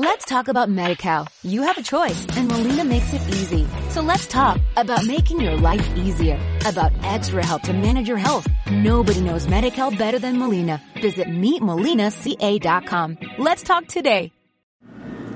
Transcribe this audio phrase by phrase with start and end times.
[0.00, 1.26] Let's talk about MediCal.
[1.42, 3.66] You have a choice and Molina makes it easy.
[3.90, 8.46] So let's talk about making your life easier, about extra help to manage your health.
[8.70, 10.80] Nobody knows MediCal better than Molina.
[11.02, 13.18] Visit meetmolinaca.com.
[13.38, 14.30] Let's talk today.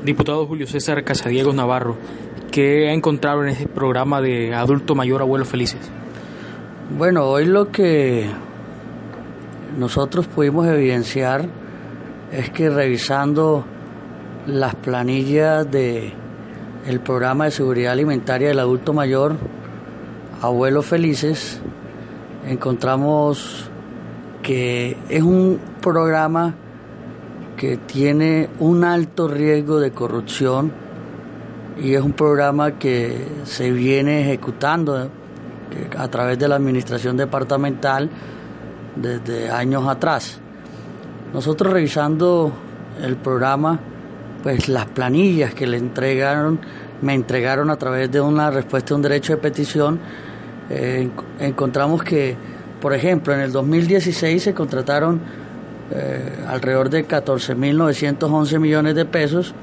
[0.04, 1.98] Diputado Julio César Casadiegos Navarro,
[2.52, 5.90] ¿qué ha encontrado en este programa de adulto mayor abuelos felices?
[6.96, 8.30] Bueno, hoy lo que
[9.76, 11.48] nosotros pudimos evidenciar
[12.30, 13.66] es que revisando
[14.46, 16.12] las planillas de
[16.86, 19.36] el programa de seguridad alimentaria del adulto mayor,
[20.40, 21.60] Abuelos Felices,
[22.46, 23.70] encontramos
[24.42, 26.54] que es un programa
[27.56, 30.72] que tiene un alto riesgo de corrupción
[31.80, 35.08] y es un programa que se viene ejecutando
[35.96, 38.10] a través de la administración departamental
[38.96, 40.40] desde años atrás.
[41.32, 42.52] Nosotros revisando
[43.00, 43.78] el programa
[44.42, 46.60] pues las planillas que le entregaron,
[47.00, 50.00] me entregaron a través de una respuesta a un derecho de petición,
[50.70, 52.36] eh, encontramos que,
[52.80, 55.20] por ejemplo, en el 2016 se contrataron
[55.90, 59.54] eh, alrededor de 14.911 millones de pesos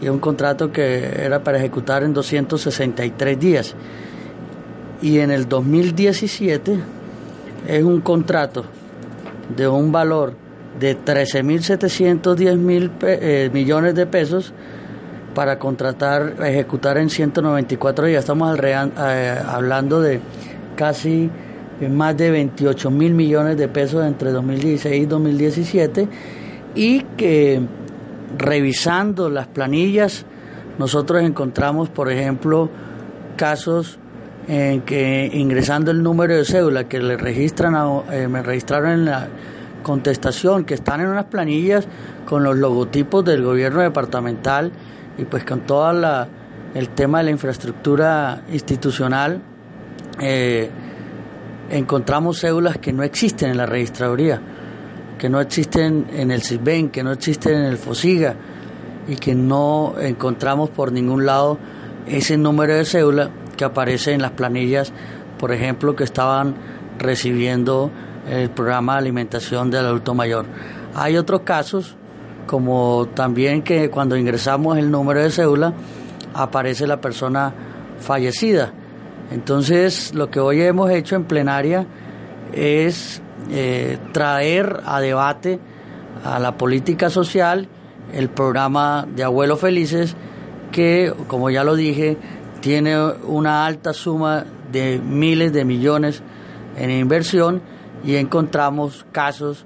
[0.00, 3.74] y un contrato que era para ejecutar en 263 días.
[5.00, 6.78] Y en el 2017
[7.68, 8.64] es un contrato
[9.54, 10.43] de un valor
[10.78, 14.52] de 13.710 mil eh, millones de pesos
[15.34, 18.20] para contratar, ejecutar en 194 días.
[18.20, 20.20] Estamos eh, hablando de
[20.76, 21.30] casi
[21.90, 26.08] más de 28 mil millones de pesos entre 2016 y 2017
[26.74, 27.60] y que
[28.38, 30.24] revisando las planillas
[30.78, 32.68] nosotros encontramos, por ejemplo,
[33.36, 33.98] casos
[34.48, 37.74] en que ingresando el número de cédula que le registran,
[38.10, 39.28] eh, me registraron en la
[39.84, 41.86] contestación que están en unas planillas
[42.26, 44.72] con los logotipos del gobierno departamental
[45.16, 45.88] y pues con todo
[46.74, 49.40] el tema de la infraestructura institucional,
[50.20, 50.68] eh,
[51.70, 54.40] encontramos cédulas que no existen en la registraduría,
[55.16, 58.34] que no existen en el CISBEN, que no existen en el FOSIGA
[59.06, 61.58] y que no encontramos por ningún lado
[62.06, 64.92] ese número de cédula que aparece en las planillas,
[65.38, 66.54] por ejemplo, que estaban
[66.98, 67.90] recibiendo
[68.28, 70.46] el programa de alimentación del adulto mayor.
[70.94, 71.96] Hay otros casos,
[72.46, 75.72] como también que cuando ingresamos el número de cédula
[76.34, 77.52] aparece la persona
[77.98, 78.72] fallecida.
[79.30, 81.86] Entonces, lo que hoy hemos hecho en plenaria
[82.52, 85.58] es eh, traer a debate
[86.24, 87.68] a la política social
[88.12, 90.14] el programa de Abuelos Felices,
[90.70, 92.16] que, como ya lo dije,
[92.60, 92.96] tiene
[93.26, 96.22] una alta suma de miles de millones
[96.76, 97.62] en inversión
[98.04, 99.64] y encontramos casos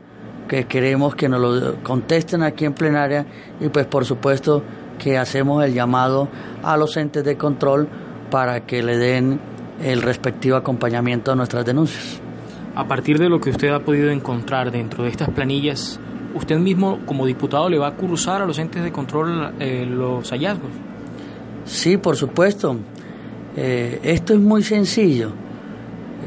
[0.48, 3.26] que queremos que nos lo contesten aquí en plenaria
[3.60, 4.62] y pues por supuesto
[4.98, 6.28] que hacemos el llamado
[6.62, 7.88] a los entes de control
[8.30, 9.40] para que le den
[9.82, 12.20] el respectivo acompañamiento a nuestras denuncias.
[12.74, 16.00] A partir de lo que usted ha podido encontrar dentro de estas planillas,
[16.34, 20.30] ¿usted mismo como diputado le va a cursar a los entes de control eh, los
[20.30, 20.70] hallazgos?
[21.64, 22.76] Sí, por supuesto.
[23.56, 25.32] Eh, esto es muy sencillo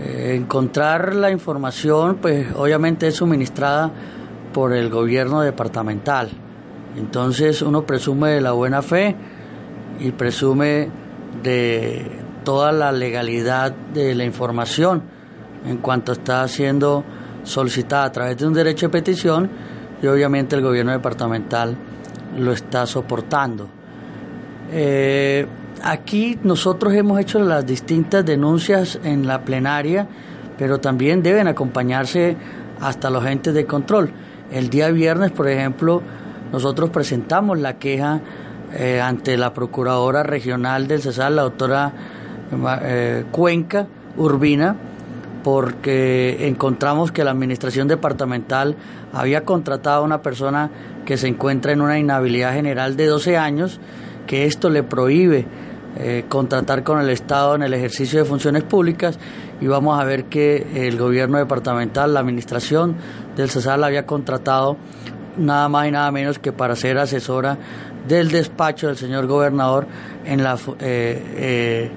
[0.03, 3.91] eh, encontrar la información, pues obviamente es suministrada
[4.51, 6.29] por el gobierno departamental.
[6.97, 9.15] Entonces uno presume de la buena fe
[9.99, 10.89] y presume
[11.43, 12.05] de
[12.43, 15.03] toda la legalidad de la información
[15.67, 17.03] en cuanto está siendo
[17.43, 19.49] solicitada a través de un derecho de petición
[20.01, 21.75] y obviamente el gobierno departamental
[22.39, 23.67] lo está soportando.
[24.71, 25.45] Eh,
[25.83, 30.07] Aquí nosotros hemos hecho las distintas denuncias en la plenaria,
[30.57, 32.37] pero también deben acompañarse
[32.79, 34.11] hasta los entes de control.
[34.51, 36.03] El día viernes, por ejemplo,
[36.51, 38.21] nosotros presentamos la queja
[38.73, 41.93] eh, ante la Procuradora Regional del Cesar, la doctora
[42.83, 43.87] eh, Cuenca
[44.17, 44.75] Urbina,
[45.43, 48.75] porque encontramos que la Administración Departamental
[49.13, 50.69] había contratado a una persona
[51.05, 53.79] que se encuentra en una inhabilidad general de 12 años,
[54.27, 55.47] que esto le prohíbe
[55.97, 59.19] eh, contratar con el Estado en el ejercicio de funciones públicas
[59.59, 62.95] y vamos a ver que el gobierno departamental, la administración
[63.35, 64.77] del CESAR había contratado
[65.37, 67.57] nada más y nada menos que para ser asesora
[68.07, 69.85] del despacho del señor gobernador
[70.25, 71.91] en la eh,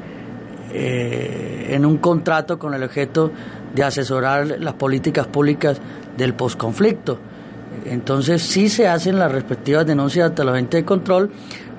[0.73, 3.31] eh, en un contrato con el objeto
[3.75, 5.81] de asesorar las políticas públicas
[6.17, 7.19] del posconflicto.
[7.85, 11.31] Entonces sí se hacen las respectivas denuncias ante los entes de control,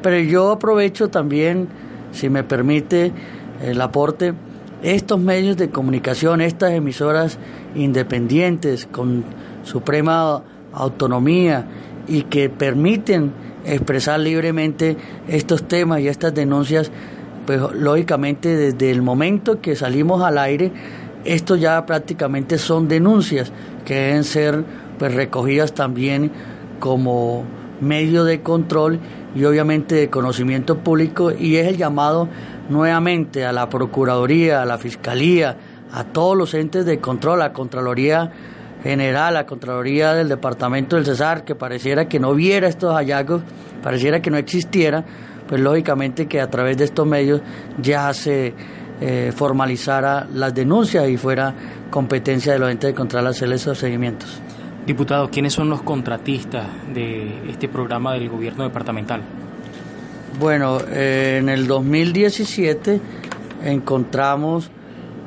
[0.01, 1.67] pero yo aprovecho también
[2.15, 3.12] si me permite
[3.62, 4.33] el aporte,
[4.83, 7.38] estos medios de comunicación, estas emisoras
[7.75, 9.23] independientes con
[9.63, 11.65] suprema autonomía
[12.07, 13.31] y que permiten
[13.65, 14.97] expresar libremente
[15.27, 16.91] estos temas y estas denuncias,
[17.45, 20.71] pues lógicamente desde el momento que salimos al aire,
[21.23, 23.51] esto ya prácticamente son denuncias
[23.85, 24.63] que deben ser
[25.00, 26.31] pues recogidas también
[26.79, 27.44] como
[27.81, 29.00] medio de control
[29.36, 32.30] y obviamente de conocimiento público y es el llamado
[32.69, 35.57] nuevamente a la Procuraduría, a la Fiscalía,
[35.92, 38.31] a todos los entes de control, a Contraloría
[38.83, 43.42] General, a Contraloría del Departamento del Cesar, que pareciera que no viera estos hallazgos,
[43.81, 45.04] pareciera que no existiera,
[45.48, 47.42] pues lógicamente que a través de estos medios
[47.81, 48.54] ya se
[49.01, 51.54] eh, formalizara las denuncias y fuera
[51.89, 54.42] competencia de los entes de control hacer esos seguimientos.
[54.85, 59.23] Diputado, ¿quiénes son los contratistas de este programa del gobierno departamental?
[60.39, 63.01] Bueno, eh, en el 2017
[63.63, 64.69] encontramos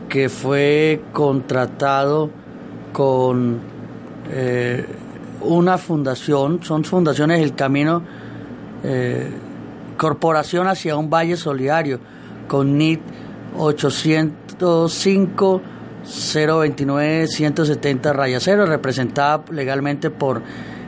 [0.09, 2.31] que fue contratado
[2.93, 3.59] con
[4.31, 4.87] eh,
[5.41, 8.05] una fundación, son fundaciones El Camino,
[8.85, 9.29] eh,
[9.97, 11.99] Corporación hacia un Valle Solidario,
[12.47, 13.01] con NIT
[13.59, 15.63] 805
[16.05, 20.43] 029 170 raya 0, representada legalmente por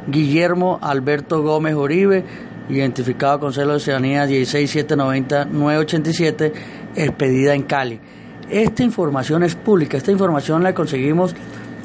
[0.06, 2.24] Guillermo Alberto Gómez Uribe,
[2.68, 6.52] identificado con celo de ciudadanía 16790 987,
[6.94, 8.00] expedida en Cali.
[8.48, 11.34] Esta información es pública, esta información la conseguimos,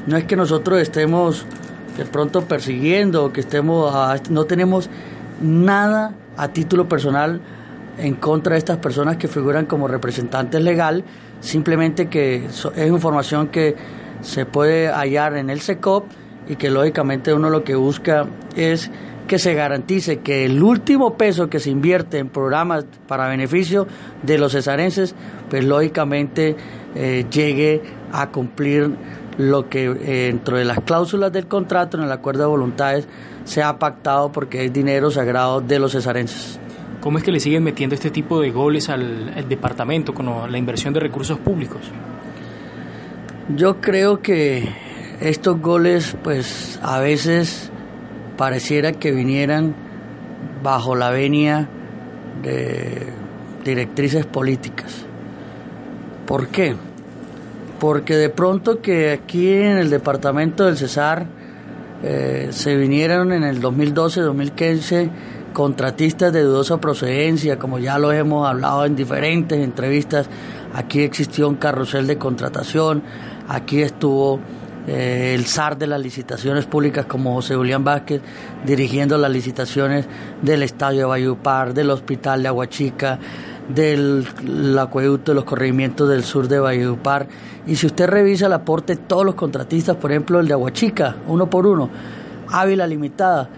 [0.08, 1.46] no es que nosotros estemos
[1.98, 3.94] de pronto persiguiendo que estemos,
[4.30, 4.90] no tenemos
[5.42, 7.42] nada a título personal
[7.98, 11.04] en contra de estas personas que figuran como representantes legal,
[11.40, 13.76] simplemente que es información que
[14.22, 16.06] se puede hallar en el SECOP
[16.48, 18.26] y que lógicamente uno lo que busca
[18.56, 18.92] es
[19.28, 23.88] que se garantice que el último peso que se invierte en programas para beneficio
[24.22, 25.16] de los cesarenses,
[25.50, 26.56] pues lógicamente
[26.94, 27.82] eh, llegue
[28.12, 28.96] a cumplir
[29.38, 33.08] lo que eh, dentro de las cláusulas del contrato, en el acuerdo de voluntades,
[33.44, 36.60] se ha pactado porque es dinero sagrado de los cesarenses.
[37.06, 40.92] ¿Cómo es que le siguen metiendo este tipo de goles al, departamento con la inversión
[40.92, 41.82] de recursos públicos?
[43.56, 44.68] Yo creo que
[45.22, 47.70] estos goles, pues a veces
[48.38, 49.76] pareciera que vinieran
[50.64, 51.70] bajo la venia
[52.42, 53.14] de
[53.64, 55.06] directrices políticas.
[56.26, 56.76] ¿Por qué?
[57.80, 61.28] Porque de pronto que aquí en el departamento del Cesar
[62.02, 68.86] eh, se vinieron en el 2012-2015 contratistas de dudosa procedencia, como ya lo hemos hablado
[68.86, 70.28] en diferentes entrevistas,
[70.74, 73.02] aquí existió un carrusel de contratación,
[73.48, 74.42] aquí estuvo
[74.86, 78.22] eh, el SAR de las licitaciones públicas como José Julián Vázquez
[78.66, 80.06] dirigiendo las licitaciones
[80.42, 83.18] del Estadio de Bayupar, del Hospital de Aguachica,
[83.70, 84.28] del
[84.78, 87.28] acueducto de los corregimientos del sur de Valledupar.
[87.66, 91.16] Y si usted revisa el aporte de todos los contratistas, por ejemplo el de Aguachica,
[91.28, 91.90] uno por uno,
[92.50, 93.50] Ávila Limitada,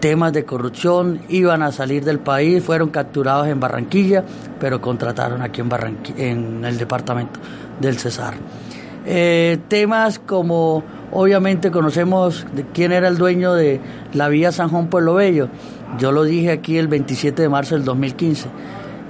[0.00, 4.24] temas de corrupción, iban a salir del país, fueron capturados en Barranquilla,
[4.58, 5.70] pero contrataron aquí en,
[6.16, 7.38] en el departamento
[7.80, 8.34] del Cesar.
[9.06, 10.82] Eh, temas como,
[11.12, 13.80] obviamente conocemos quién era el dueño de
[14.12, 15.48] la vía San Juan Pueblo Bello,
[15.98, 18.48] yo lo dije aquí el 27 de marzo del 2015.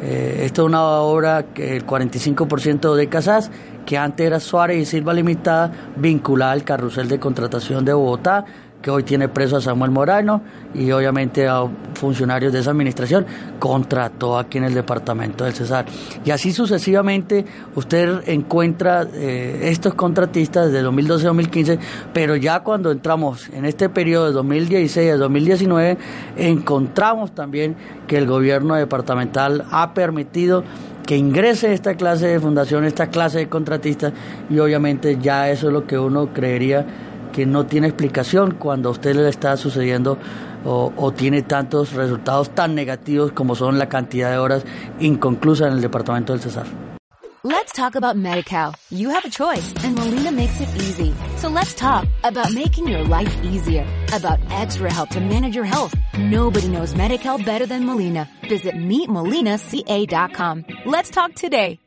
[0.03, 3.51] Eh, esta es una obra que el 45% de Casas,
[3.85, 8.45] que antes era Suárez y Silva Limitada, vinculada al carrusel de contratación de Bogotá,
[8.83, 10.43] que hoy tiene preso a Samuel Morano
[10.75, 13.27] y obviamente a funcionarios de esa administración,
[13.59, 15.85] contrató aquí en el departamento del Cesar.
[16.25, 21.79] Y así sucesivamente usted encuentra eh, estos contratistas de 2012 a 2015,
[22.13, 25.99] pero ya cuando entramos en este periodo de 2016 a 2019,
[26.37, 27.77] encontramos también
[28.07, 30.65] que el gobierno departamental ha permitido
[31.07, 34.13] que ingrese esta clase de fundación, esta clase de contratistas,
[34.49, 36.87] y obviamente ya eso es lo que uno creería
[37.31, 40.19] que no tiene explicación cuando a usted le está sucediendo
[40.65, 44.65] o, o, tiene tantos resultados tan negativos como son la cantidad de horas
[44.99, 46.67] inconclusas en el departamento del Cesar.
[47.43, 48.75] Let's talk about MediCal.
[48.91, 51.15] You have a choice and Molina makes it easy.
[51.39, 55.95] So let's talk about making your life easier, about extra help to manage your health.
[56.19, 58.29] Nobody knows MediCal better than Molina.
[58.47, 60.65] Visit meetmolinaca.com.
[60.85, 61.79] Let's talk today.